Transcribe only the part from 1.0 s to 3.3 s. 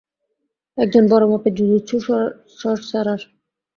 বড় মাপের জুজুৎসু সর্সারার!